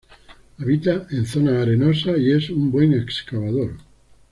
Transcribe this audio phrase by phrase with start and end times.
[0.57, 3.73] Habita en zonas arenosas, y es un buen excavador.